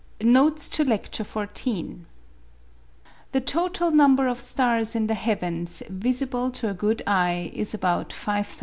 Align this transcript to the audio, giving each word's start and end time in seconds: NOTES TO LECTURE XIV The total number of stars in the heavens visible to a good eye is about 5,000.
NOTES 0.23 0.67
TO 0.69 0.83
LECTURE 0.83 1.23
XIV 1.23 2.05
The 3.33 3.39
total 3.41 3.91
number 3.91 4.25
of 4.27 4.41
stars 4.41 4.95
in 4.95 5.05
the 5.05 5.13
heavens 5.13 5.83
visible 5.89 6.49
to 6.49 6.71
a 6.71 6.73
good 6.73 7.03
eye 7.05 7.51
is 7.53 7.75
about 7.75 8.11
5,000. 8.11 8.59